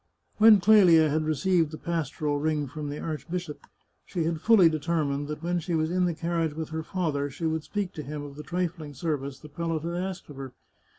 [0.39, 3.61] When Clelia had received the pastoral ring from the archbishop,
[4.03, 7.45] she had fully determined that when she was in the carriage with her father she
[7.45, 10.53] would speak to him of the trifling service the prelate had asked of her.